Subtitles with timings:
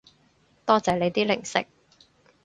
[0.65, 1.67] 多謝你啲零食